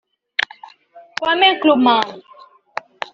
Kwame 1.19 1.47
Nkrumah 1.53 2.03